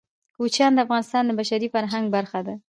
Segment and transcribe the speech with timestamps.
[0.37, 2.53] کوچیان د افغانستان د بشري فرهنګ برخه ده.